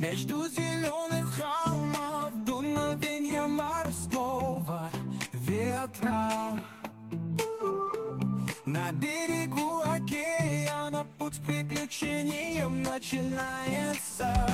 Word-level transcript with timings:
Между 0.00 0.48
зеленых 0.48 1.34
холмов 1.34 2.32
дуновенья 2.46 3.46
морского 3.46 4.90
ветра 5.34 6.58
На 8.64 8.92
берегу 8.92 9.82
океана 9.84 11.06
путь 11.18 11.36
к 11.36 11.44
приключениям 11.44 12.82
начинается 12.82 14.48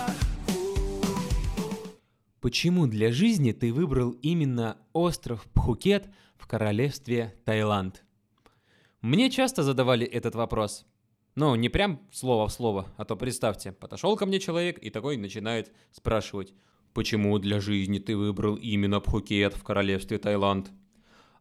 Почему 2.41 2.89
для 2.89 3.13
жизни 3.13 3.53
ты 3.53 3.73
выбрал 3.73 4.11
именно 4.23 4.79
остров 4.93 5.47
Пхукет 5.55 6.11
в 6.37 6.49
королевстве 6.49 7.37
Таиланд? 7.45 8.05
Мне 9.01 9.31
часто 9.31 9.63
задавали 9.63 10.05
этот 10.05 10.35
вопрос. 10.35 10.87
Ну, 11.37 11.55
не 11.55 11.69
прям 11.69 12.01
слово 12.13 12.49
в 12.49 12.53
слово, 12.53 12.87
а 12.97 13.05
то 13.05 13.15
представьте, 13.15 13.71
подошел 13.71 14.17
ко 14.17 14.25
мне 14.25 14.41
человек 14.41 14.79
и 14.79 14.89
такой 14.89 15.19
начинает 15.19 15.71
спрашивать, 15.93 16.55
почему 16.95 17.39
для 17.39 17.61
жизни 17.61 17.99
ты 17.99 18.17
выбрал 18.17 18.57
именно 18.57 19.01
Пхукет 19.01 19.53
в 19.55 19.63
королевстве 19.63 20.17
Таиланд? 20.17 20.71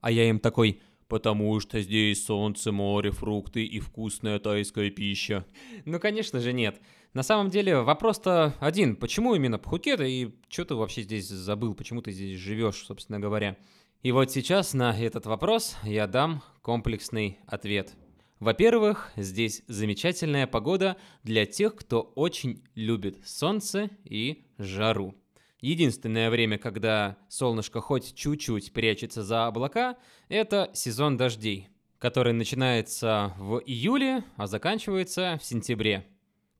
А 0.01 0.11
я 0.11 0.27
им 0.27 0.39
такой, 0.39 0.81
потому 1.07 1.57
что 1.61 1.79
здесь 1.79 2.25
солнце, 2.25 2.73
море, 2.73 3.11
фрукты 3.11 3.63
и 3.63 3.79
вкусная 3.79 4.37
тайская 4.39 4.89
пища. 4.89 5.45
Ну, 5.85 5.97
конечно 6.01 6.41
же, 6.41 6.51
нет. 6.51 6.81
На 7.13 7.23
самом 7.23 7.49
деле 7.49 7.79
вопрос-то 7.79 8.53
один. 8.59 8.97
Почему 8.97 9.33
именно 9.33 9.57
Пхукет 9.57 10.01
и 10.01 10.35
что 10.49 10.65
ты 10.65 10.75
вообще 10.75 11.03
здесь 11.03 11.29
забыл, 11.29 11.73
почему 11.73 12.01
ты 12.01 12.11
здесь 12.11 12.37
живешь, 12.37 12.83
собственно 12.85 13.21
говоря? 13.21 13.55
И 14.03 14.11
вот 14.11 14.29
сейчас 14.29 14.73
на 14.73 14.93
этот 14.93 15.25
вопрос 15.25 15.77
я 15.85 16.05
дам 16.05 16.43
комплексный 16.61 17.39
ответ– 17.47 17.93
во-первых, 18.45 19.11
здесь 19.15 19.63
замечательная 19.67 20.45
погода 20.45 20.97
для 21.23 21.47
тех, 21.47 21.75
кто 21.75 22.01
очень 22.01 22.61
любит 22.75 23.27
солнце 23.27 23.89
и 24.03 24.45
жару. 24.59 25.15
Единственное 25.61 26.29
время, 26.29 26.59
когда 26.59 27.17
солнышко 27.27 27.81
хоть 27.81 28.13
чуть-чуть 28.13 28.71
прячется 28.71 29.23
за 29.23 29.47
облака, 29.47 29.97
это 30.29 30.69
сезон 30.75 31.17
дождей, 31.17 31.69
который 31.97 32.33
начинается 32.33 33.33
в 33.39 33.63
июле, 33.65 34.23
а 34.35 34.45
заканчивается 34.45 35.39
в 35.41 35.43
сентябре. 35.43 36.05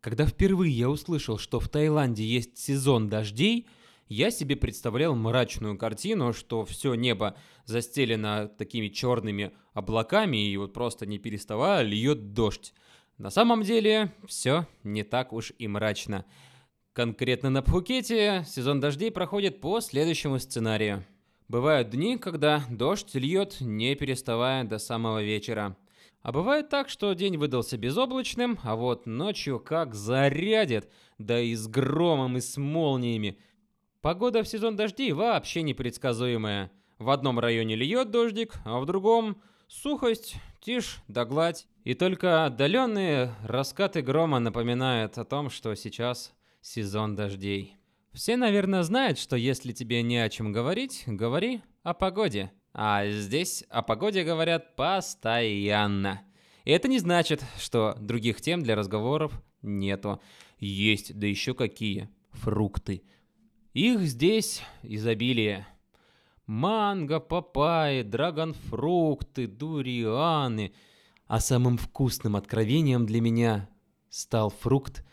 Когда 0.02 0.26
впервые 0.26 0.76
я 0.76 0.90
услышал, 0.90 1.38
что 1.38 1.60
в 1.60 1.70
Таиланде 1.70 2.24
есть 2.24 2.58
сезон 2.58 3.10
дождей– 3.10 3.68
я 4.08 4.32
себе 4.32 4.56
представлял 4.56 5.16
мрачную 5.16 5.78
картину, 5.78 6.34
что 6.34 6.64
все 6.66 6.94
небо 6.94 7.36
застелено 7.66 8.48
такими 8.48 8.88
черными 8.88 9.52
облаками 9.74 10.48
и 10.48 10.58
вот 10.58 10.74
просто 10.74 11.06
не 11.06 11.18
переставая 11.18 11.84
льет 11.84 12.34
дождь. 12.34 12.74
На 13.18 13.30
самом 13.30 13.64
деле 13.64 14.14
все 14.28 14.68
не 14.84 15.04
так 15.04 15.34
уж 15.34 15.54
и 15.58 15.68
мрачно. 15.68 16.26
Конкретно 16.94 17.50
на 17.50 17.62
Пхукете 17.62 18.46
сезон 18.48 18.80
дождей 18.80 19.12
проходит 19.12 19.60
по 19.60 19.82
следующему 19.82 20.40
сценарию. 20.40 21.06
Бывают 21.48 21.90
дни, 21.90 22.18
когда 22.18 22.64
дождь 22.70 23.14
льет, 23.16 23.58
не 23.60 23.96
переставая 23.96 24.64
до 24.64 24.80
самого 24.80 25.22
вечера. 25.22 25.78
А 26.22 26.32
бывает 26.32 26.70
так, 26.70 26.90
что 26.90 27.14
день 27.14 27.38
выдался 27.38 27.78
безоблачным, 27.78 28.58
а 28.64 28.76
вот 28.76 29.06
ночью 29.06 29.60
как 29.60 29.94
зарядит, 29.94 30.90
да 31.20 31.40
и 31.40 31.54
с 31.54 31.68
громом 31.68 32.38
и 32.38 32.42
с 32.42 32.58
молниями. 32.58 33.38
Погода 34.06 34.44
в 34.44 34.48
сезон 34.48 34.76
дождей 34.76 35.14
вообще 35.14 35.64
непредсказуемая. 35.64 36.72
В 37.00 37.10
одном 37.10 37.40
районе 37.40 37.76
льет 37.76 38.12
дождик, 38.12 38.54
а 38.64 38.80
в 38.80 38.86
другом 38.86 39.42
сухость, 39.68 40.36
тишь 40.62 41.02
да 41.08 41.26
гладь. 41.26 41.66
И 41.86 41.96
только 41.96 42.46
отдаленные 42.46 43.34
раскаты 43.44 44.04
грома 44.04 44.38
напоминают 44.38 45.18
о 45.18 45.26
том, 45.26 45.50
что 45.50 45.74
сейчас 45.74 46.36
сезон 46.62 47.16
дождей. 47.16 47.78
Все, 48.14 48.38
наверное, 48.38 48.84
знают, 48.84 49.18
что 49.18 49.38
если 49.38 49.72
тебе 49.72 50.04
не 50.04 50.20
о 50.20 50.30
чем 50.30 50.52
говорить, 50.52 51.06
говори 51.08 51.64
о 51.82 51.96
погоде. 51.96 52.52
А 52.74 53.08
здесь 53.08 53.64
о 53.72 53.82
погоде 53.82 54.24
говорят 54.24 54.76
постоянно. 54.76 56.22
И 56.64 56.70
это 56.70 56.88
не 56.88 57.00
значит, 57.00 57.44
что 57.58 57.98
других 58.00 58.40
тем 58.40 58.62
для 58.62 58.76
разговоров 58.76 59.34
нету. 59.64 60.22
Есть, 60.60 61.18
да 61.18 61.26
еще 61.26 61.56
какие. 61.56 62.08
Фрукты, 62.34 63.02
их 63.76 64.02
здесь 64.04 64.64
изобилие. 64.84 65.68
Манго, 66.48 67.20
папайи, 67.20 68.04
драгонфрукты, 68.04 69.48
дурианы. 69.48 70.74
А 71.28 71.42
самым 71.42 71.78
вкусным 71.78 72.38
откровением 72.38 73.06
для 73.06 73.20
меня 73.20 73.70
стал 74.10 74.50
фрукт, 74.50 75.06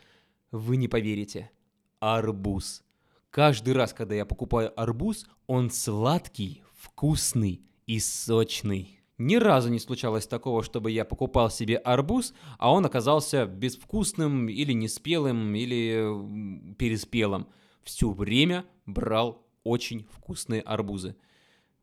вы 0.51 0.77
не 0.77 0.87
поверите, 0.87 1.51
арбуз. 1.99 2.83
Каждый 3.31 3.73
раз, 3.73 3.93
когда 3.93 4.15
я 4.15 4.25
покупаю 4.25 4.71
арбуз, 4.79 5.27
он 5.45 5.69
сладкий, 5.69 6.63
вкусный 6.77 7.63
и 7.85 7.99
сочный. 7.99 9.01
Ни 9.17 9.35
разу 9.35 9.69
не 9.69 9.79
случалось 9.79 10.27
такого, 10.27 10.63
чтобы 10.63 10.91
я 10.91 11.03
покупал 11.03 11.49
себе 11.49 11.75
арбуз, 11.77 12.33
а 12.59 12.71
он 12.71 12.85
оказался 12.85 13.45
безвкусным 13.45 14.47
или 14.47 14.71
неспелым, 14.71 15.53
или 15.53 16.75
переспелым 16.75 17.47
все 17.83 18.11
время 18.11 18.65
брал 18.85 19.45
очень 19.63 20.07
вкусные 20.11 20.61
арбузы. 20.61 21.15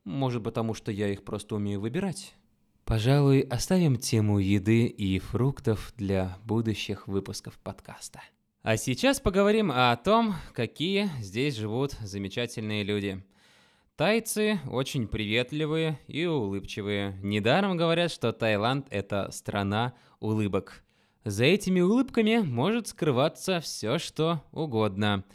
Может, 0.04 0.42
потому 0.42 0.74
что 0.74 0.92
я 0.92 1.08
их 1.08 1.24
просто 1.24 1.54
умею 1.56 1.80
выбирать. 1.80 2.34
Пожалуй, 2.84 3.40
оставим 3.42 3.96
тему 3.96 4.38
еды 4.38 4.86
и 4.86 5.18
фруктов 5.18 5.92
для 5.96 6.38
будущих 6.44 7.06
выпусков 7.06 7.58
подкаста. 7.58 8.20
А 8.62 8.76
сейчас 8.76 9.20
поговорим 9.20 9.70
о 9.70 9.94
том, 9.96 10.34
какие 10.54 11.08
здесь 11.20 11.54
живут 11.56 11.92
замечательные 11.92 12.82
люди. 12.82 13.22
Тайцы 13.96 14.58
очень 14.68 15.06
приветливые 15.06 15.98
и 16.08 16.24
улыбчивые. 16.26 17.18
Недаром 17.22 17.76
говорят, 17.76 18.10
что 18.10 18.32
Таиланд– 18.32 18.86
это 18.90 19.30
страна 19.30 19.94
улыбок. 20.18 20.82
За 21.24 21.44
этими 21.44 21.80
улыбками 21.80 22.38
может 22.38 22.88
скрываться 22.88 23.60
все, 23.60 23.98
что 23.98 24.42
угодно– 24.52 25.24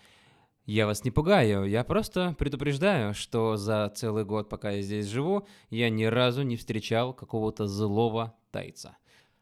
я 0.65 0.87
вас 0.87 1.03
не 1.03 1.11
пугаю, 1.11 1.65
я 1.65 1.83
просто 1.83 2.35
предупреждаю, 2.37 3.13
что 3.13 3.55
за 3.55 3.91
целый 3.95 4.25
год, 4.25 4.49
пока 4.49 4.71
я 4.71 4.81
здесь 4.81 5.07
живу, 5.07 5.47
я 5.69 5.89
ни 5.89 6.05
разу 6.05 6.41
не 6.41 6.57
встречал 6.57 7.13
какого-то 7.13 7.67
злого 7.67 8.35
тайца. 8.51 8.97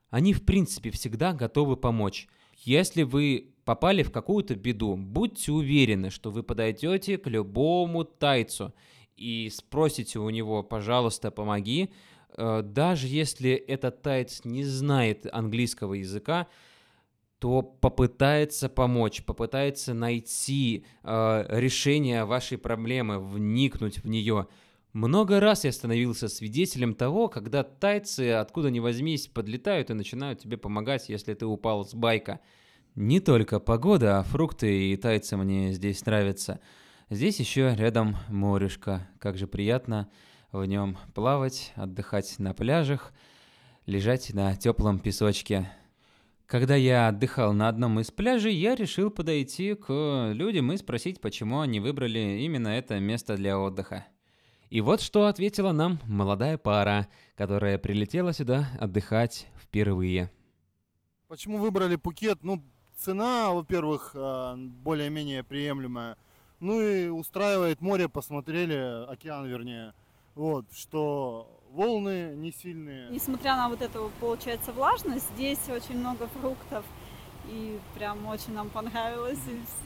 Они, 0.09 0.33
в 0.33 0.45
принципе, 0.45 0.91
всегда 0.91 1.33
готовы 1.33 1.77
помочь. 1.77 2.27
Если 2.57 3.03
вы 3.03 3.53
попали 3.65 4.03
в 4.03 4.11
какую-то 4.11 4.55
беду, 4.55 4.95
будьте 4.95 5.51
уверены, 5.51 6.09
что 6.09 6.29
вы 6.29 6.43
подойдете 6.43 7.17
к 7.17 7.27
любому 7.27 8.03
тайцу 8.03 8.73
и 9.15 9.49
спросите 9.49 10.19
у 10.19 10.29
него, 10.29 10.61
пожалуйста, 10.61 11.31
помоги, 11.31 11.89
э, 12.35 12.61
даже 12.63 13.07
если 13.07 13.51
этот 13.51 14.01
тайц 14.01 14.41
не 14.43 14.63
знает 14.63 15.25
английского 15.31 15.93
языка, 15.93 16.47
то 17.43 17.61
попытается 17.61 18.69
помочь, 18.69 19.21
попытается 19.21 19.93
найти 19.93 20.85
э, 21.03 21.45
решение 21.49 22.23
вашей 22.23 22.57
проблемы, 22.57 23.19
вникнуть 23.19 23.97
в 23.97 24.07
нее. 24.07 24.47
Много 24.93 25.41
раз 25.41 25.65
я 25.65 25.73
становился 25.73 26.29
свидетелем 26.29 26.93
того, 26.93 27.27
когда 27.27 27.63
тайцы, 27.63 28.31
откуда 28.31 28.71
ни 28.71 28.79
возьмись, 28.79 29.27
подлетают 29.27 29.89
и 29.89 29.93
начинают 29.93 30.39
тебе 30.39 30.55
помогать, 30.55 31.09
если 31.09 31.33
ты 31.33 31.45
упал 31.45 31.83
с 31.83 31.93
байка. 31.93 32.39
Не 32.95 33.19
только 33.19 33.59
погода, 33.59 34.19
а 34.19 34.23
фрукты 34.23 34.93
и 34.93 34.95
тайцы 34.95 35.35
мне 35.35 35.73
здесь 35.73 36.05
нравятся. 36.05 36.61
Здесь 37.09 37.41
еще 37.41 37.75
рядом 37.75 38.15
морешко. 38.29 39.05
Как 39.19 39.37
же 39.37 39.47
приятно 39.47 40.09
в 40.53 40.63
нем 40.63 40.97
плавать, 41.13 41.73
отдыхать 41.75 42.39
на 42.39 42.53
пляжах, 42.53 43.11
лежать 43.85 44.33
на 44.33 44.55
теплом 44.55 44.97
песочке. 44.97 45.69
Когда 46.45 46.75
я 46.75 47.07
отдыхал 47.07 47.53
на 47.53 47.69
одном 47.69 47.99
из 47.99 48.11
пляжей, 48.11 48.53
я 48.53 48.75
решил 48.75 49.09
подойти 49.09 49.73
к 49.75 50.31
людям 50.33 50.71
и 50.71 50.77
спросить, 50.77 51.21
почему 51.21 51.61
они 51.61 51.79
выбрали 51.79 52.39
именно 52.41 52.67
это 52.67 52.99
место 52.99 53.35
для 53.37 53.57
отдыха. 53.57 54.05
И 54.69 54.81
вот 54.81 55.01
что 55.01 55.27
ответила 55.27 55.71
нам 55.71 55.99
молодая 56.05 56.57
пара, 56.57 57.07
которая 57.35 57.77
прилетела 57.77 58.33
сюда 58.33 58.69
отдыхать 58.79 59.47
впервые. 59.55 60.31
Почему 61.27 61.57
выбрали 61.57 61.95
Пукет? 61.95 62.43
Ну, 62.43 62.63
цена, 62.97 63.51
во-первых, 63.51 64.11
а, 64.15 64.55
более-менее 64.55 65.43
приемлемая. 65.43 66.17
Ну 66.59 66.81
и 66.81 67.07
устраивает 67.07 67.81
море, 67.81 68.09
посмотрели, 68.09 69.05
океан 69.07 69.45
вернее. 69.47 69.93
Вот, 70.35 70.65
что 70.73 71.62
волны 71.73 72.33
не 72.35 72.51
сильные. 72.51 73.09
Несмотря 73.09 73.55
на 73.55 73.67
вот 73.67 73.81
эту, 73.81 74.11
получается, 74.19 74.71
влажность, 74.71 75.27
здесь 75.35 75.59
очень 75.69 75.97
много 75.97 76.27
фруктов. 76.27 76.85
И 77.49 77.77
прям 77.95 78.25
очень 78.27 78.53
нам 78.53 78.69
понравилось. 78.69 79.39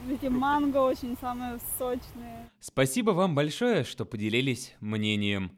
И 0.08 0.14
эти 0.14 0.28
манго 0.28 0.78
очень 0.78 1.18
самые 1.18 1.60
сочные. 1.78 2.50
Спасибо 2.60 3.12
вам 3.12 3.34
большое, 3.34 3.84
что 3.84 4.06
поделились 4.06 4.76
мнением. 4.80 5.58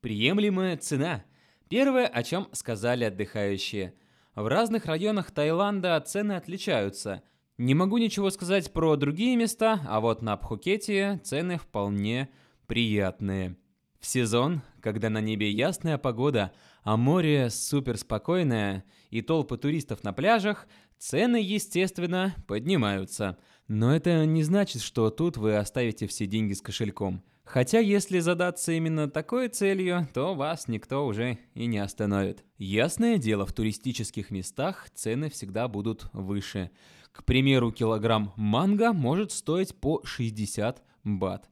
Приемлемая 0.00 0.76
цена. 0.76 1.24
Первое, 1.68 2.06
о 2.06 2.22
чем 2.22 2.48
сказали 2.52 3.04
отдыхающие. 3.04 3.94
В 4.36 4.46
разных 4.46 4.86
районах 4.86 5.32
Таиланда 5.32 6.00
цены 6.00 6.32
отличаются. 6.34 7.22
Не 7.58 7.74
могу 7.74 7.98
ничего 7.98 8.30
сказать 8.30 8.72
про 8.72 8.96
другие 8.96 9.36
места, 9.36 9.80
а 9.88 10.00
вот 10.00 10.22
на 10.22 10.36
Пхукете 10.36 11.20
цены 11.24 11.58
вполне 11.58 12.30
приятные. 12.66 13.56
В 14.00 14.06
сезон, 14.06 14.62
когда 14.80 15.10
на 15.10 15.20
небе 15.20 15.50
ясная 15.50 15.98
погода, 15.98 16.52
а 16.82 16.96
море 16.96 17.50
супер 17.50 17.98
спокойное 17.98 18.84
и 19.10 19.20
толпы 19.20 19.58
туристов 19.58 20.02
на 20.04 20.14
пляжах, 20.14 20.66
цены, 20.98 21.36
естественно, 21.36 22.34
поднимаются. 22.46 23.36
Но 23.68 23.94
это 23.94 24.24
не 24.24 24.42
значит, 24.42 24.80
что 24.80 25.10
тут 25.10 25.36
вы 25.36 25.56
оставите 25.56 26.06
все 26.06 26.26
деньги 26.26 26.54
с 26.54 26.62
кошельком. 26.62 27.22
Хотя 27.44 27.80
если 27.80 28.20
задаться 28.20 28.72
именно 28.72 29.10
такой 29.10 29.48
целью, 29.48 30.08
то 30.14 30.34
вас 30.34 30.66
никто 30.66 31.04
уже 31.04 31.38
и 31.52 31.66
не 31.66 31.78
остановит. 31.78 32.42
Ясное 32.56 33.18
дело, 33.18 33.44
в 33.44 33.52
туристических 33.52 34.30
местах 34.30 34.88
цены 34.94 35.28
всегда 35.28 35.68
будут 35.68 36.06
выше. 36.14 36.70
К 37.12 37.22
примеру, 37.24 37.70
килограмм 37.70 38.32
манго 38.36 38.94
может 38.94 39.32
стоить 39.32 39.74
по 39.74 40.00
60 40.04 40.82
бат. 41.04 41.50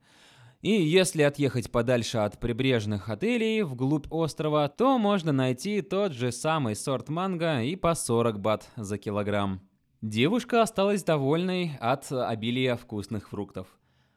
И 0.61 0.71
если 0.71 1.23
отъехать 1.23 1.71
подальше 1.71 2.19
от 2.19 2.41
прибрежных 2.41 3.09
отелей 3.09 3.63
вглубь 3.63 4.09
острова, 4.11 4.69
то 4.69 4.99
можно 4.99 5.31
найти 5.31 5.83
тот 5.83 6.13
же 6.13 6.33
самый 6.33 6.75
сорт 6.75 7.09
манго 7.09 7.63
и 7.63 7.77
по 7.77 7.95
40 7.95 8.41
бат 8.41 8.69
за 8.75 8.99
килограмм. 8.99 9.61
Девушка 10.03 10.63
осталась 10.63 11.05
довольной 11.05 11.77
от 11.79 12.11
обилия 12.11 12.75
вкусных 12.75 13.31
фруктов. 13.31 13.69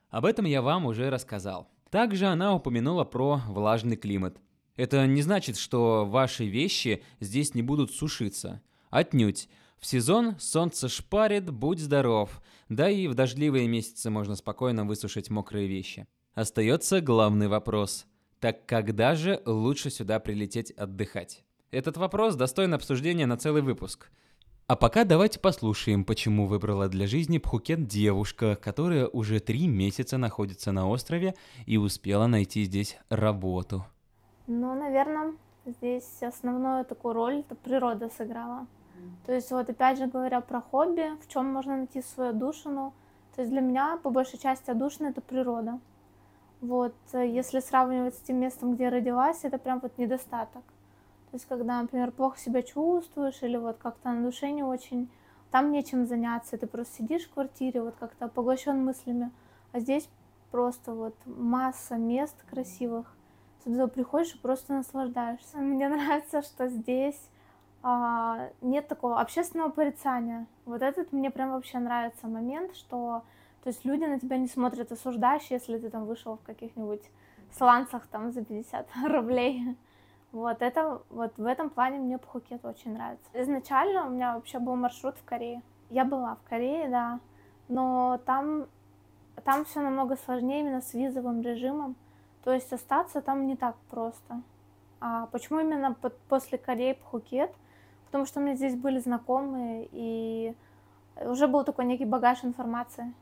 Об 0.10 0.26
этом 0.26 0.46
я 0.46 0.64
вам 0.64 0.88
уже 0.88 1.12
рассказал. 1.12 1.70
Также 1.92 2.26
она 2.26 2.56
упомянула 2.56 3.04
про 3.04 3.42
влажный 3.48 3.96
климат. 3.96 4.42
Это 4.76 5.06
не 5.06 5.22
значит, 5.22 5.58
что 5.58 6.06
ваши 6.06 6.46
вещи 6.46 7.04
здесь 7.20 7.54
не 7.54 7.62
будут 7.62 7.92
сушиться. 7.92 8.64
Отнюдь. 8.90 9.48
В 9.78 9.86
сезон 9.86 10.36
солнце 10.40 10.90
шпарит, 10.90 11.52
будь 11.52 11.80
здоров. 11.80 12.42
Да 12.70 12.90
и 12.90 13.08
в 13.08 13.14
дождливые 13.14 13.68
месяцы 13.68 14.10
можно 14.10 14.36
спокойно 14.36 14.86
высушить 14.86 15.30
мокрые 15.30 15.68
вещи. 15.68 16.08
Остается 16.34 17.02
главный 17.02 17.50
вопрос. 17.50 18.06
Так 18.40 18.66
когда 18.66 19.16
же 19.16 19.42
лучше 19.46 19.90
сюда 19.90 20.20
прилететь 20.22 20.72
отдыхать? 20.72 21.44
Этот 21.72 21.98
вопрос 21.98 22.36
достоин 22.36 22.74
обсуждения 22.74 23.26
на 23.26 23.36
целый 23.36 23.62
выпуск. 23.62 24.10
А 24.68 24.78
пока 24.78 25.04
давайте 25.04 25.42
послушаем, 25.42 26.06
почему 26.06 26.48
выбрала 26.48 26.88
для 26.88 27.06
жизни 27.06 27.38
Пхукет 27.38 27.86
девушка, 27.86 28.56
которая 28.56 29.08
уже 29.08 29.42
три 29.42 29.68
месяца 29.68 30.18
находится 30.18 30.72
на 30.72 30.88
острове 30.88 31.36
и 31.66 31.76
успела 31.76 32.28
найти 32.28 32.64
здесь 32.64 32.98
работу. 33.10 33.86
Ну, 34.48 34.74
наверное, 34.74 35.34
здесь 35.66 36.24
основную 36.24 36.86
такую 36.86 37.14
роль 37.14 37.40
это 37.40 37.56
природа 37.56 38.10
сыграла. 38.10 38.68
То 39.26 39.34
есть 39.34 39.52
вот 39.52 39.70
опять 39.70 39.98
же 39.98 40.08
говоря 40.08 40.40
про 40.40 40.62
хобби, 40.62 41.20
в 41.22 41.28
чем 41.28 41.48
можно 41.48 41.76
найти 41.76 42.02
свою 42.02 42.32
душину, 42.32 42.94
то 43.36 43.42
есть 43.42 43.52
для 43.52 43.60
меня 43.60 44.00
по 44.02 44.10
большей 44.10 44.40
части 44.40 44.70
отдушина 44.72 45.08
это 45.08 45.20
природа. 45.20 45.82
Вот, 46.62 46.94
если 47.14 47.60
сравнивать 47.60 48.16
с 48.16 48.20
тем 48.20 48.40
местом, 48.40 48.76
где 48.76 48.90
родилась, 48.90 49.44
это 49.44 49.58
прям 49.58 49.80
вот 49.80 49.98
недостаток. 49.98 50.64
То 51.32 51.36
есть, 51.36 51.46
когда, 51.48 51.82
например, 51.82 52.12
плохо 52.12 52.38
себя 52.38 52.62
чувствуешь 52.62 53.42
или 53.42 53.58
вот 53.58 53.78
как-то 53.78 54.12
на 54.12 54.24
душе 54.24 54.52
не 54.52 54.64
очень, 54.64 55.10
там 55.50 55.72
нечем 55.72 56.06
заняться, 56.06 56.58
ты 56.58 56.68
просто 56.68 56.98
сидишь 56.98 57.26
в 57.26 57.34
квартире, 57.34 57.82
вот 57.82 57.96
как-то 58.00 58.28
поглощен 58.28 58.84
мыслями. 58.84 59.32
А 59.72 59.80
здесь 59.80 60.08
просто 60.52 60.94
вот 60.94 61.16
масса 61.26 61.96
мест 61.96 62.36
красивых. 62.50 63.16
Ты 63.64 63.72
туда 63.72 63.88
приходишь 63.88 64.36
и 64.36 64.38
просто 64.38 64.74
наслаждаешься. 64.74 65.58
Мне 65.60 65.90
нравится, 65.90 66.42
что 66.42 66.68
здесь 66.68 67.20
а, 67.84 68.50
нет 68.62 68.88
такого 68.88 69.20
общественного 69.20 69.70
порицания. 69.70 70.46
Вот 70.66 70.82
этот 70.82 71.12
мне 71.12 71.32
прям 71.32 71.52
вообще 71.52 71.80
нравится 71.80 72.28
момент, 72.28 72.76
что 72.76 73.24
то 73.64 73.70
есть 73.70 73.86
люди 73.86 74.06
на 74.06 74.20
тебя 74.20 74.38
не 74.38 74.48
смотрят 74.48 74.92
осуждающе, 74.92 75.56
если 75.56 75.78
ты 75.78 75.90
там 75.90 76.06
вышел 76.06 76.38
в 76.38 76.44
каких-нибудь 76.44 77.04
сланцах 77.58 78.08
там 78.08 78.32
за 78.32 78.44
50 78.44 78.88
рублей. 79.06 79.78
Вот 80.32 80.62
это, 80.62 81.02
вот 81.10 81.38
в 81.38 81.46
этом 81.46 81.70
плане 81.70 82.00
мне 82.00 82.18
Пхукет 82.18 82.64
очень 82.66 82.94
нравится. 82.94 83.30
Изначально 83.34 84.08
у 84.08 84.10
меня 84.10 84.36
вообще 84.36 84.60
был 84.60 84.76
маршрут 84.76 85.18
в 85.18 85.26
Корее. 85.26 85.62
Я 85.90 86.06
была 86.06 86.36
в 86.36 86.50
Корее, 86.50 86.88
да, 86.88 87.20
но 87.68 88.20
там, 88.26 88.68
там 89.44 89.66
все 89.66 89.82
намного 89.82 90.16
сложнее 90.16 90.62
именно 90.62 90.82
с 90.82 90.94
визовым 90.94 91.42
режимом. 91.42 91.96
То 92.44 92.54
есть 92.54 92.72
остаться 92.74 93.22
там 93.22 93.46
не 93.46 93.56
так 93.56 93.76
просто. 93.90 94.42
А 95.02 95.28
почему 95.28 95.60
именно 95.60 95.94
под, 95.94 96.18
после 96.30 96.58
Кореи 96.58 96.94
Пхукет? 96.94 97.52
Потому 98.06 98.26
что 98.26 98.40
у 98.40 98.44
меня 98.44 98.56
здесь 98.56 98.76
были 98.76 99.00
знакомые, 99.00 99.88
и 99.92 100.56
уже 101.18 101.48
был 101.48 101.64
такой 101.64 101.86
некий 101.86 102.06
багаж 102.06 102.44
информации. 102.44 103.14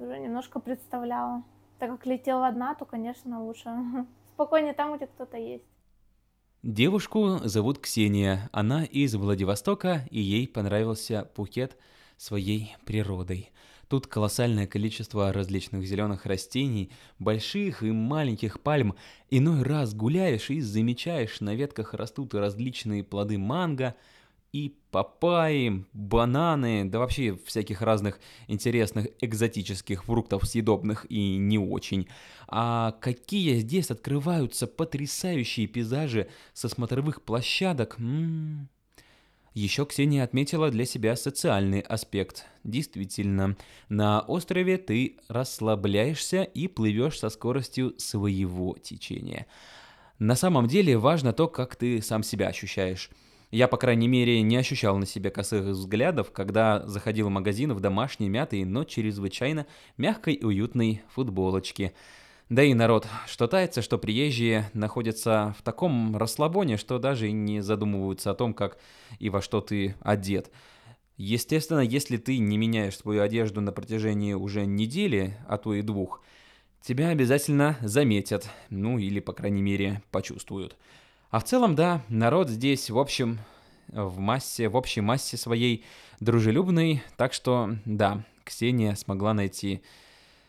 Уже 0.00 0.18
немножко 0.18 0.60
представляла. 0.60 1.44
Так 1.78 1.90
как 1.90 2.06
летела 2.06 2.48
одна, 2.48 2.74
то, 2.74 2.86
конечно, 2.86 3.44
лучше 3.44 3.70
спокойнее 4.32 4.72
там, 4.72 4.96
где 4.96 5.06
кто-то 5.06 5.36
есть. 5.36 5.64
Девушку 6.62 7.38
зовут 7.44 7.78
Ксения, 7.78 8.48
она 8.50 8.84
из 8.84 9.14
Владивостока, 9.14 10.06
и 10.10 10.18
ей 10.18 10.48
понравился 10.48 11.30
Пхукет 11.34 11.76
своей 12.16 12.74
природой. 12.86 13.50
Тут 13.88 14.06
колоссальное 14.06 14.66
количество 14.66 15.34
различных 15.34 15.84
зеленых 15.84 16.24
растений, 16.24 16.90
больших 17.18 17.82
и 17.82 17.90
маленьких 17.90 18.60
пальм. 18.60 18.94
Иной 19.28 19.62
раз 19.62 19.94
гуляешь 19.94 20.48
и 20.48 20.62
замечаешь, 20.62 21.40
на 21.42 21.54
ветках 21.54 21.92
растут 21.92 22.34
различные 22.34 23.04
плоды 23.04 23.36
манго– 23.36 23.94
и 24.52 24.76
папайи, 24.90 25.84
бананы, 25.92 26.84
да 26.84 26.98
вообще 26.98 27.38
всяких 27.46 27.82
разных 27.82 28.18
интересных 28.48 29.08
экзотических 29.20 30.04
фруктов 30.04 30.46
съедобных 30.46 31.06
и 31.08 31.36
не 31.36 31.58
очень. 31.58 32.08
А 32.48 32.92
какие 33.00 33.58
здесь 33.58 33.90
открываются 33.90 34.66
потрясающие 34.66 35.66
пейзажи 35.66 36.28
со 36.52 36.68
смотровых 36.68 37.22
площадок. 37.22 37.96
М-м-м. 37.98 38.68
Еще 39.54 39.84
Ксения 39.84 40.22
отметила 40.22 40.70
для 40.70 40.84
себя 40.84 41.16
социальный 41.16 41.80
аспект. 41.80 42.46
Действительно, 42.62 43.56
на 43.88 44.20
острове 44.20 44.78
ты 44.78 45.16
расслабляешься 45.28 46.42
и 46.42 46.68
плывешь 46.68 47.18
со 47.18 47.30
скоростью 47.30 47.94
своего 47.98 48.76
течения. 48.80 49.46
На 50.20 50.36
самом 50.36 50.68
деле 50.68 50.98
важно 50.98 51.32
то, 51.32 51.48
как 51.48 51.74
ты 51.74 52.00
сам 52.00 52.22
себя 52.22 52.48
ощущаешь. 52.48 53.10
Я, 53.50 53.66
по 53.66 53.76
крайней 53.76 54.06
мере, 54.06 54.42
не 54.42 54.56
ощущал 54.56 54.96
на 54.96 55.06
себе 55.06 55.30
косых 55.30 55.64
взглядов, 55.64 56.30
когда 56.30 56.86
заходил 56.86 57.26
в 57.26 57.30
магазин 57.30 57.72
в 57.72 57.80
домашней 57.80 58.28
мятой, 58.28 58.64
но 58.64 58.84
чрезвычайно 58.84 59.66
мягкой 59.96 60.34
и 60.34 60.44
уютной 60.44 61.02
футболочке. 61.12 61.92
Да 62.48 62.62
и 62.62 62.74
народ 62.74 63.08
шатается, 63.26 63.82
что 63.82 63.98
приезжие 63.98 64.70
находятся 64.72 65.54
в 65.58 65.62
таком 65.62 66.16
расслабоне, 66.16 66.76
что 66.76 66.98
даже 66.98 67.28
и 67.28 67.32
не 67.32 67.60
задумываются 67.60 68.30
о 68.30 68.34
том, 68.34 68.54
как 68.54 68.78
и 69.18 69.30
во 69.30 69.42
что 69.42 69.60
ты 69.60 69.96
одет. 70.00 70.50
Естественно, 71.16 71.80
если 71.80 72.16
ты 72.18 72.38
не 72.38 72.56
меняешь 72.56 72.96
свою 72.96 73.22
одежду 73.22 73.60
на 73.60 73.72
протяжении 73.72 74.32
уже 74.32 74.64
недели, 74.64 75.36
а 75.48 75.58
то 75.58 75.74
и 75.74 75.82
двух, 75.82 76.22
тебя 76.82 77.08
обязательно 77.08 77.76
заметят, 77.82 78.48
ну 78.68 78.98
или, 78.98 79.20
по 79.20 79.32
крайней 79.32 79.62
мере, 79.62 80.02
почувствуют. 80.10 80.76
А 81.30 81.38
в 81.38 81.44
целом, 81.44 81.76
да, 81.76 82.02
народ 82.08 82.48
здесь, 82.48 82.90
в 82.90 82.98
общем, 82.98 83.38
в 83.86 84.18
массе, 84.18 84.68
в 84.68 84.76
общей 84.76 85.00
массе 85.00 85.36
своей 85.36 85.84
дружелюбный, 86.18 87.02
так 87.16 87.32
что, 87.32 87.76
да, 87.84 88.24
Ксения 88.44 88.96
смогла 88.96 89.32
найти 89.32 89.82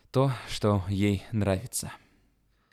то, 0.09 0.31
что 0.49 0.83
ей 0.89 1.23
нравится. 1.31 1.91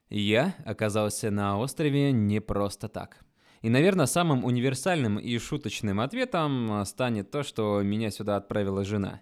Я 0.08 0.54
оказался 0.64 1.30
на 1.30 1.58
острове 1.58 2.12
не 2.12 2.40
просто 2.40 2.88
так. 2.88 3.18
И, 3.60 3.68
наверное, 3.68 4.06
самым 4.06 4.44
универсальным 4.44 5.18
и 5.18 5.36
шуточным 5.36 6.00
ответом 6.00 6.84
станет 6.86 7.30
то, 7.30 7.42
что 7.42 7.82
меня 7.82 8.10
сюда 8.10 8.36
отправила 8.36 8.84
жена. 8.84 9.20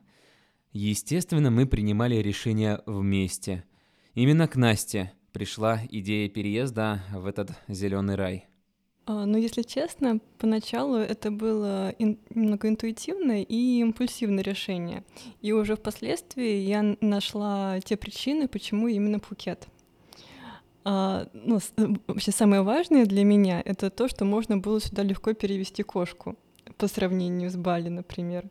Естественно, 0.72 1.50
мы 1.50 1.66
принимали 1.66 2.16
решение 2.16 2.82
вместе. 2.86 3.64
Именно 4.14 4.46
к 4.46 4.54
Насте 4.54 5.12
пришла 5.32 5.80
идея 5.90 6.28
переезда 6.28 7.02
в 7.12 7.26
этот 7.26 7.50
зеленый 7.66 8.14
рай. 8.14 8.46
А, 9.08 9.24
ну, 9.24 9.38
если 9.38 9.62
честно, 9.62 10.18
поначалу 10.38 10.96
это 10.96 11.30
было 11.30 11.94
ин- 11.98 12.18
немного 12.34 12.68
интуитивное 12.68 13.42
и 13.42 13.78
импульсивное 13.80 14.42
решение. 14.42 15.04
И 15.40 15.52
уже 15.52 15.76
впоследствии 15.76 16.56
я 16.56 16.96
нашла 17.00 17.78
те 17.80 17.96
причины, 17.96 18.48
почему 18.48 18.88
именно 18.88 19.20
Пхукет. 19.20 19.68
А, 20.84 21.28
ну, 21.34 21.60
вообще 22.08 22.32
самое 22.32 22.62
важное 22.62 23.06
для 23.06 23.22
меня— 23.24 23.62
это 23.64 23.90
то, 23.90 24.08
что 24.08 24.24
можно 24.24 24.58
было 24.58 24.80
сюда 24.80 25.04
легко 25.04 25.34
перевести 25.34 25.84
кошку 25.84 26.36
по 26.76 26.88
сравнению 26.88 27.50
с 27.50 27.56
Бали, 27.56 27.88
например. 27.88 28.50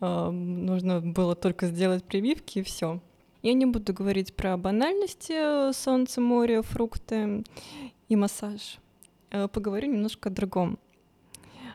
А, 0.00 0.30
нужно 0.30 1.00
было 1.00 1.34
только 1.34 1.68
сделать 1.68 2.04
прививки 2.04 2.58
и 2.58 2.62
все. 2.62 3.00
Я 3.42 3.54
не 3.54 3.64
буду 3.64 3.94
говорить 3.94 4.34
про 4.34 4.58
банальности 4.58 5.72
солнце, 5.72 6.20
море, 6.20 6.60
фрукты 6.60 7.44
и 8.10 8.16
массаж— 8.16 8.78
Э, 8.85 8.85
поговорю 9.52 9.92
немножко 9.92 10.28
о 10.28 10.32
другом. 10.32 10.78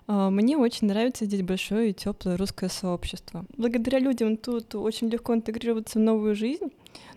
А, 0.08 0.30
Мне 0.30 0.58
очень 0.58 0.88
нравится 0.88 1.26
здесь 1.26 1.42
большое 1.42 1.92
и 1.92 1.94
теплое 1.94 2.38
русское 2.38 2.70
сообщество. 2.70 3.46
Благодаря 3.58 4.00
людям 4.00 4.38
тут 4.38 4.76
очень 4.76 5.10
легко 5.10 5.34
интегрироваться 5.34 6.00
в 6.00 6.02
новую 6.02 6.36
жизнь. 6.36 6.72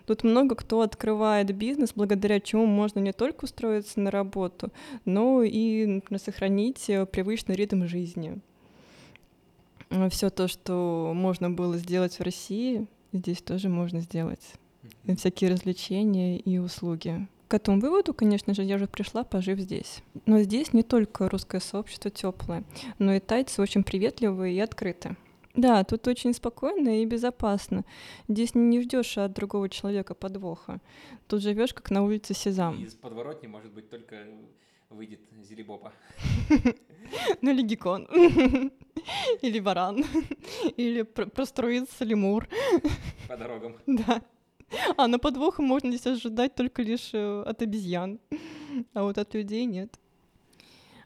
Тут 0.05 0.23
много 0.23 0.55
кто 0.55 0.81
открывает 0.81 1.53
бизнес, 1.55 1.91
благодаря 1.95 2.39
чему 2.39 2.65
можно 2.65 2.99
не 2.99 3.11
только 3.11 3.45
устроиться 3.45 3.99
на 3.99 4.11
работу, 4.11 4.71
но 5.03 5.41
и, 5.43 5.85
например, 5.85 6.21
сохранить 6.21 6.89
э, 6.89 7.05
привычный 7.05 7.55
ритм 7.55 7.85
жизни. 7.85 8.39
Все 10.09 10.29
то, 10.29 10.47
что 10.47 11.11
можно 11.15 11.49
было 11.49 11.77
сделать 11.77 12.17
в 12.19 12.21
России, 12.23 12.87
здесь 13.13 13.41
тоже 13.41 13.69
можно 13.69 14.01
сделать. 14.01 14.53
И 15.05 15.15
всякие 15.15 15.51
развлечения 15.51 16.37
и 16.37 16.57
услуги. 16.59 17.27
К 17.47 17.53
этому 17.53 17.79
выводу, 17.79 18.13
конечно 18.13 18.53
же, 18.53 18.63
я 18.63 18.75
уже 18.75 18.87
пришла, 18.87 19.23
пожив 19.23 19.59
здесь. 19.59 20.01
Но 20.25 20.41
здесь 20.41 20.73
не 20.73 20.81
только 20.83 21.29
русское 21.29 21.61
сообщество 21.61 22.09
теплое, 22.09 22.63
но 22.97 23.13
и 23.13 23.19
тайцы 23.19 23.61
очень 23.61 23.83
приветливые 23.83 24.55
и 24.55 24.59
открыты. 24.59 25.15
Да, 25.53 25.83
тут 25.83 26.07
очень 26.07 26.33
спокойно 26.33 27.01
и 27.01 27.05
безопасно. 27.05 27.85
Здесь 28.27 28.55
не 28.55 28.81
ждешь 28.81 29.17
от 29.17 29.33
другого 29.33 29.69
человека 29.69 30.13
подвоха. 30.13 30.81
Тут 31.27 31.41
живешь 31.41 31.73
как 31.73 31.91
на 31.91 32.03
улице 32.03 32.33
Сезам. 32.33 32.83
Из 32.83 32.93
подворотни, 32.93 33.47
может 33.47 33.71
быть, 33.71 33.89
только 33.89 34.17
выйдет 34.89 35.21
Зелебопа. 35.41 35.93
Ну 37.41 37.51
или 37.51 37.61
геккон. 37.61 38.07
Или 39.41 39.59
варан. 39.59 40.03
Или 40.77 41.03
про- 41.03 41.27
простроится 41.27 42.03
лемур. 42.03 42.47
По 43.27 43.37
дорогам. 43.37 43.75
Да. 43.85 44.23
А 44.97 45.07
на 45.07 45.19
подвоха 45.19 45.61
можно 45.61 45.91
здесь 45.91 46.07
ожидать 46.07 46.55
только 46.55 46.81
лишь 46.81 47.11
э, 47.13 47.43
от 47.43 47.61
обезьян. 47.61 48.19
А 48.93 49.03
вот 49.03 49.17
от 49.17 49.33
людей 49.33 49.65
нет. 49.65 49.99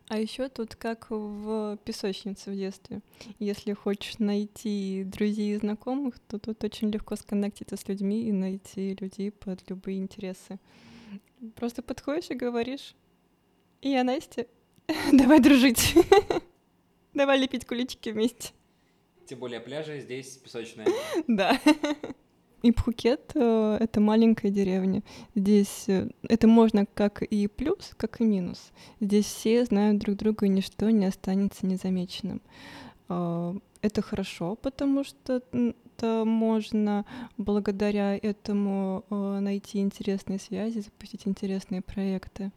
А 0.08 0.18
еще 0.18 0.50
тут 0.50 0.76
как 0.76 1.08
в 1.12 1.78
песочнице 1.86 2.50
в 2.50 2.56
детстве. 2.56 3.02
Если 3.38 3.74
хочешь 3.74 4.18
найти 4.18 5.04
друзей 5.06 5.54
и 5.56 5.58
знакомых, 5.58 6.18
то 6.20 6.40
тут 6.40 6.64
очень 6.64 6.90
легко 6.90 7.16
сконнектиться 7.16 7.78
с 7.78 7.88
людьми 7.88 8.24
и 8.24 8.32
найти 8.32 8.98
людей 9.00 9.32
под 9.32 9.70
любые 9.70 10.00
интересы. 10.00 10.60
Просто 11.56 11.84
подходишь 11.84 12.32
и 12.32 12.34
говоришь, 12.34 12.96
и 13.82 13.90
я 13.92 14.04
Настя, 14.04 14.48
давай 15.14 15.40
дружить. 15.40 15.96
Давай 17.14 17.40
лепить 17.40 17.66
куличики 17.66 18.10
вместе. 18.10 18.54
Тем 19.26 19.40
более 19.40 19.60
пляжи 19.60 20.00
здесь 20.00 20.38
песочные. 20.38 20.88
Да. 21.28 21.60
И 22.62 22.72
Пхукет 22.72 23.32
э,— 23.36 23.78
это 23.80 24.02
маленькая 24.02 24.52
деревня. 24.52 25.02
Здесь 25.36 25.86
э, 25.88 26.10
это 26.24 26.48
можно 26.48 26.86
как 26.86 27.22
и 27.22 27.48
плюс, 27.48 27.92
как 27.98 28.20
и 28.20 28.26
минус. 28.26 28.72
Здесь 29.00 29.26
все 29.26 29.64
знают 29.66 30.00
друг 30.00 30.18
друга, 30.18 30.46
и 30.46 30.50
ничто 30.50 30.90
не 30.90 31.06
останется 31.06 31.66
незамеченным. 31.66 32.42
Э, 33.08 33.56
Это 33.82 34.02
хорошо, 34.02 34.56
потому 34.56 35.06
что 35.06 35.42
это 35.54 36.26
можно 36.26 37.06
благодаря 37.38 38.18
этому 38.18 39.04
э, 39.10 39.40
найти 39.40 39.80
интересные 39.80 40.40
связи, 40.40 40.82
запустить 40.82 41.26
интересные 41.26 41.82
проекты. 41.82 42.52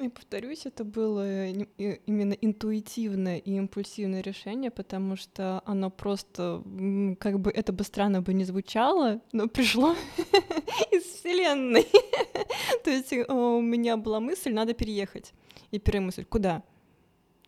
Ну 0.00 0.06
и 0.06 0.08
повторюсь, 0.08 0.64
это 0.64 0.82
было 0.82 1.50
не- 1.50 1.68
и- 1.76 2.00
именно 2.06 2.32
интуитивное 2.32 3.36
и 3.36 3.50
импульсивное 3.56 4.22
решение, 4.22 4.70
потому 4.70 5.14
что 5.16 5.62
оно 5.66 5.90
просто, 5.90 6.62
как 7.20 7.38
бы 7.38 7.50
это 7.50 7.74
бы 7.74 7.84
странно 7.84 8.22
бы 8.22 8.32
не 8.32 8.44
звучало, 8.44 9.20
но 9.32 9.46
пришло 9.46 9.94
из 10.90 11.02
вселенной. 11.02 11.86
То 12.84 12.90
есть 12.90 13.12
э, 13.12 13.26
у 13.30 13.60
меня 13.60 13.98
была 13.98 14.20
мысль, 14.20 14.54
надо 14.54 14.72
переехать. 14.72 15.34
И 15.70 15.78
первая 15.78 16.06
мысль, 16.06 16.24
куда? 16.24 16.62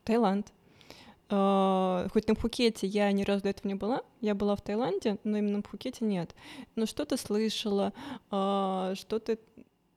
Таиланд. 0.05 0.53
А, 1.31 2.07
Хоть 2.13 2.29
на 2.29 2.35
Пхукете 2.35 2.87
я 2.87 3.11
ни 3.13 3.23
разу 3.23 3.45
до 3.45 3.49
этого 3.49 3.67
не 3.69 3.77
была, 3.77 4.03
я 4.21 4.35
была 4.35 4.57
в 4.57 4.61
Таиланде, 4.61 5.17
но 5.25 5.39
именно 5.39 5.57
на 5.57 5.63
Пхукете 5.63 6.05
нет. 6.05 6.35
Но 6.77 6.85
что-то 6.85 7.17
слышала, 7.17 7.95
а, 8.31 8.95
что-то 8.95 9.39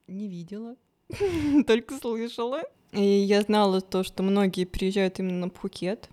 не 0.08 0.30
видела, 0.30 0.78
только 1.68 1.98
слышала. 1.98 2.64
И 2.92 3.02
я 3.02 3.42
знала 3.42 3.82
то, 3.82 4.04
что 4.04 4.24
многие 4.24 4.66
приезжают 4.66 5.20
именно 5.20 5.46
на 5.46 5.50
Пхукет. 5.50 6.10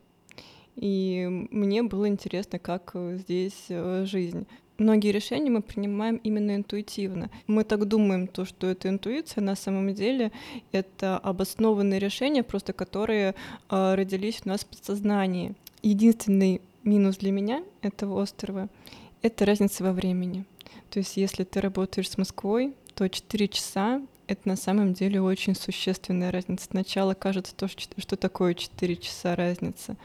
И 0.76 1.26
мне 1.50 1.82
было 1.82 2.08
интересно, 2.08 2.58
как 2.58 2.92
э, 2.94 3.18
здесь 3.18 3.66
э, 3.68 4.04
жизнь. 4.06 4.46
Многие 4.78 5.12
решения 5.12 5.50
мы 5.50 5.60
принимаем 5.60 6.16
именно 6.16 6.56
интуитивно. 6.56 7.30
Мы 7.46 7.62
так 7.64 7.86
думаем, 7.86 8.26
то, 8.26 8.44
что 8.46 8.68
это 8.68 8.88
интуиция, 8.88 9.42
на 9.42 9.54
самом 9.54 9.94
деле 9.94 10.32
это 10.72 11.18
обоснованные 11.18 12.00
решения, 12.00 12.42
просто 12.42 12.72
которые 12.72 13.34
э, 13.68 13.94
родились 13.94 14.40
у 14.44 14.48
нас 14.48 14.62
в 14.62 14.66
подсознании. 14.66 15.54
Единственный 15.82 16.62
минус 16.84 17.18
для 17.18 17.32
меня 17.32 17.62
этого 17.82 18.20
острова— 18.20 18.68
это 19.22 19.44
разница 19.44 19.84
во 19.84 19.92
времени. 19.92 20.44
То 20.90 20.98
есть 20.98 21.16
если 21.16 21.44
ты 21.44 21.60
работаешь 21.60 22.10
с 22.10 22.18
Москвой, 22.18 22.74
то 22.94 23.08
4 23.08 23.48
часа— 23.48 24.02
это 24.32 24.48
на 24.48 24.56
самом 24.56 24.92
деле 24.92 25.20
очень 25.20 25.54
существенная 25.54 26.32
разница. 26.32 26.66
Сначала 26.70 27.14
кажется, 27.14 27.54
то, 27.54 27.68
что, 27.68 28.16
такое 28.16 28.54
4 28.54 28.96
часа 28.96 29.36
разница. 29.36 29.96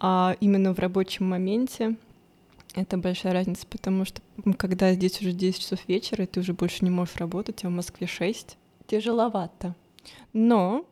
А 0.00 0.36
именно 0.40 0.72
в 0.72 0.78
рабочем 0.78 1.28
моменте 1.28 1.96
это 2.74 2.96
большая 2.96 3.32
разница, 3.32 3.66
потому 3.66 4.04
что 4.04 4.20
когда 4.56 4.92
здесь 4.92 5.20
уже 5.20 5.32
10 5.32 5.60
часов 5.60 5.80
вечера, 5.88 6.24
и 6.24 6.26
ты 6.26 6.40
уже 6.40 6.52
больше 6.52 6.84
не 6.84 6.90
можешь 6.90 7.16
работать, 7.16 7.64
а 7.64 7.68
в 7.68 7.72
Москве 7.72 8.06
6, 8.06 8.56
тяжеловато. 8.86 9.74
Но 10.32 10.86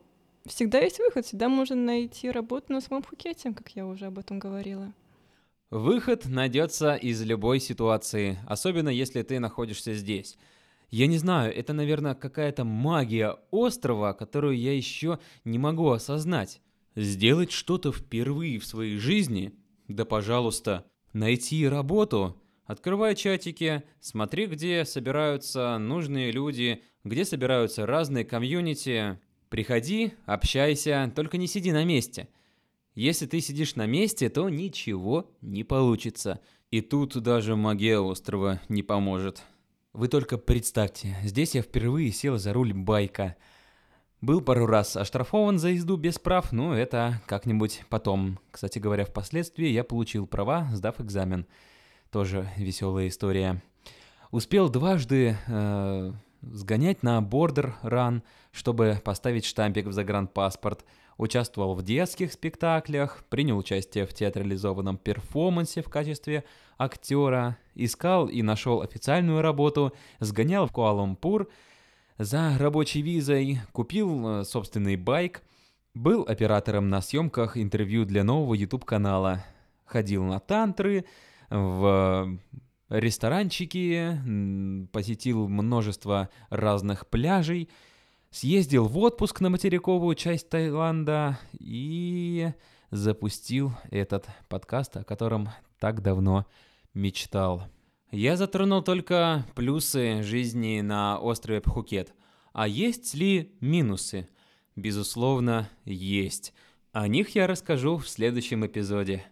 всегда 0.45 0.79
есть 0.79 0.99
выход, 0.99 1.25
всегда 1.25 1.49
можно 1.49 1.75
найти 1.75 2.29
работу 2.29 2.73
на 2.73 2.81
своем 2.81 3.01
Пхукете, 3.03 3.53
как 3.53 3.69
я 3.75 3.85
уже 3.85 4.07
об 4.07 4.19
этом 4.19 4.39
говорила. 4.39 4.91
Выход 5.69 6.25
найдется 6.25 6.95
из 6.95 7.21
любой 7.23 7.59
ситуации, 7.59 8.37
особенно 8.47 8.89
если 8.89 9.21
ты 9.21 9.39
находишься 9.39 9.93
здесь. 9.93 10.37
Я 10.89 11.07
не 11.07 11.17
знаю, 11.17 11.53
это, 11.53 11.73
наверное, 11.73 12.15
какая-то 12.15 12.63
магия 12.63 13.37
острова, 13.51 14.13
которую 14.13 14.57
я 14.57 14.73
еще 14.73 15.19
не 15.43 15.59
могу 15.59 15.89
осознать. 15.89 16.61
Сделать 16.95 17.51
что-то 17.51 17.91
впервые 17.91 18.59
в 18.59 18.65
своей 18.65 18.97
жизни? 18.97 19.53
Да 19.87 20.05
пожалуйста. 20.05 20.85
Найти 21.13 21.67
работу? 21.67 22.41
Открывай 22.65 23.15
чатики, 23.15 23.83
смотри, 23.99 24.45
где 24.45 24.83
собираются 24.85 25.77
нужные 25.77 26.31
люди, 26.31 26.83
где 27.03 27.25
собираются 27.25 27.85
разные 27.85 28.25
комьюнити. 28.25 29.19
Приходи, 29.49 30.13
общайся, 30.25 31.11
только 31.15 31.37
не 31.37 31.47
сиди 31.47 31.71
на 31.71 31.85
месте. 31.85 32.29
Если 32.93 33.25
ты 33.25 33.41
сидишь 33.41 33.75
на 33.75 33.85
месте, 33.85 34.29
то 34.29 34.49
ничего 34.49 35.31
не 35.41 35.63
получится. 35.63 36.39
И 36.71 36.81
тут 36.81 37.15
даже 37.21 37.55
магия 37.55 37.99
острова 37.99 38.59
не 38.69 38.83
поможет. 38.83 39.43
Вы 39.93 40.07
только 40.07 40.37
представьте, 40.37 41.17
здесь 41.23 41.55
я 41.55 41.61
впервые 41.61 42.11
сел 42.11 42.37
за 42.37 42.53
руль 42.53 42.73
байка. 42.73 43.35
Был 44.21 44.41
пару 44.41 44.65
раз 44.65 44.95
оштрафован 44.95 45.59
за 45.59 45.69
езду 45.69 45.95
без 45.95 46.19
прав, 46.19 46.51
но 46.51 46.75
это 46.75 47.21
как-нибудь 47.25 47.83
потом. 47.89 48.39
Кстати 48.51 48.79
говоря, 48.79 49.05
впоследствии 49.05 49.67
я 49.67 49.83
получил 49.83 50.27
права, 50.27 50.67
сдав 50.73 50.99
экзамен. 50.99 51.45
Тоже 52.11 52.49
веселая 52.57 53.07
история. 53.07 53.61
Успел 54.31 54.69
дважды 54.69 55.37
э, 55.47 56.13
сгонять 56.41 57.03
на 57.03 57.21
бордер 57.21 57.75
ран, 57.81 58.23
чтобы 58.51 58.99
поставить 59.03 59.45
штампик 59.45 59.87
в 59.87 59.93
загранпаспорт. 59.93 60.85
Участвовал 61.17 61.73
в 61.73 61.83
детских 61.83 62.31
спектаклях, 62.31 63.23
принял 63.29 63.57
участие 63.57 64.05
в 64.05 64.13
театрализованном 64.13 64.97
перформансе 64.97 65.81
в 65.81 65.89
качестве 65.89 66.43
актера, 66.77 67.57
искал 67.77 68.27
и 68.27 68.41
нашел 68.41 68.81
официальную 68.81 69.41
работу, 69.41 69.93
сгонял 70.19 70.67
в 70.67 70.71
Куала-Лумпур 70.71 71.47
за 72.17 72.57
рабочей 72.57 73.01
визой, 73.01 73.59
купил 73.71 74.41
э, 74.41 74.43
собственный 74.43 74.95
байк, 74.95 75.43
был 75.93 76.23
оператором 76.27 76.89
на 76.89 77.01
съемках 77.01 77.57
интервью 77.57 78.05
для 78.05 78.23
нового 78.23 78.53
YouTube-канала, 78.53 79.43
ходил 79.85 80.23
на 80.23 80.39
тантры, 80.39 81.05
в 81.49 82.37
ресторанчики, 82.89 84.19
посетил 84.91 85.47
множество 85.47 86.29
разных 86.49 87.07
пляжей, 87.07 87.69
съездил 88.29 88.85
в 88.85 88.97
отпуск 88.99 89.41
на 89.41 89.49
материковую 89.49 90.15
часть 90.15 90.49
Таиланда 90.49 91.39
и 91.53 92.51
запустил 92.91 93.73
этот 93.91 94.27
подкаст, 94.49 94.97
о 94.97 95.03
котором 95.03 95.49
так 95.79 96.01
давно 96.01 96.45
мечтал. 96.97 97.67
Я 98.11 98.37
затронул 98.37 98.81
только 98.81 99.45
плюсы 99.55 100.23
жизни 100.23 100.81
на 100.81 101.19
острове 101.19 101.61
Пхукет. 101.61 102.13
А 102.53 102.67
есть 102.67 103.13
ли 103.13 103.55
минусы? 103.59 104.27
Безусловно, 104.75 105.69
есть. 105.85 106.53
О 106.91 107.07
них 107.07 107.35
я 107.35 107.47
расскажу 107.47 107.97
в 107.97 108.07
следующем 108.07 108.65
эпизоде. 108.65 109.23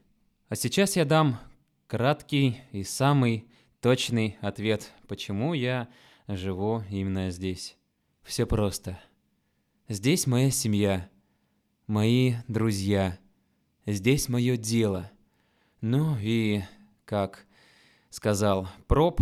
А 0.50 0.56
сейчас 0.56 0.96
я 0.96 1.06
дам 1.06 1.40
краткий 1.88 2.58
и 2.72 2.84
самый 2.84 3.48
точный 3.82 4.38
ответ, 4.42 4.92
почему 5.08 5.54
я 5.54 5.88
живу 6.28 6.84
именно 6.90 7.32
здесь. 7.32 7.78
Все 8.24 8.46
просто. 8.46 9.00
Здесь 9.88 10.28
моя 10.28 10.52
семья, 10.52 11.10
мои 11.88 12.36
друзья, 12.48 13.20
Здесь 13.88 14.30
мое 14.30 14.58
дело. 14.58 15.12
Ну 15.80 16.18
и, 16.20 16.64
как 17.06 17.46
сказал 18.16 18.70
Проб, 18.88 19.20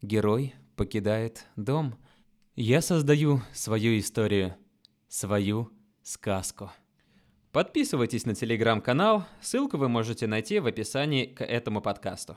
герой 0.00 0.54
покидает 0.76 1.44
дом. 1.56 1.96
Я 2.54 2.80
создаю 2.80 3.42
свою 3.52 3.98
историю, 3.98 4.54
свою 5.08 5.72
сказку. 6.04 6.70
Подписывайтесь 7.50 8.24
на 8.24 8.36
телеграм-канал, 8.36 9.24
ссылку 9.40 9.76
вы 9.76 9.88
можете 9.88 10.28
найти 10.28 10.60
в 10.60 10.66
описании 10.66 11.26
к 11.26 11.42
этому 11.44 11.80
подкасту. 11.80 12.36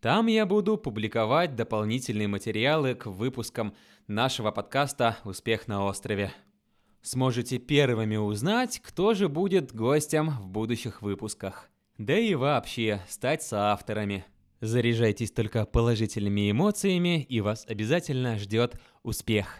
Там 0.00 0.28
я 0.28 0.46
буду 0.46 0.78
публиковать 0.78 1.56
дополнительные 1.56 2.28
материалы 2.28 2.94
к 2.94 3.04
выпускам 3.04 3.74
нашего 4.06 4.50
подкаста 4.50 5.18
«Успех 5.24 5.68
на 5.68 5.84
острове». 5.84 6.32
Сможете 7.02 7.58
первыми 7.58 8.16
узнать, 8.16 8.80
кто 8.82 9.12
же 9.12 9.28
будет 9.28 9.74
гостем 9.74 10.30
в 10.30 10.48
будущих 10.48 11.02
выпусках. 11.02 11.68
Да 11.98 12.18
и 12.18 12.34
вообще 12.34 13.02
стать 13.08 13.42
соавторами. 13.42 14.24
Заряжайтесь 14.62 15.32
только 15.32 15.66
положительными 15.66 16.48
эмоциями, 16.48 17.20
и 17.24 17.40
вас 17.40 17.66
обязательно 17.68 18.38
ждет 18.38 18.76
успех. 19.02 19.58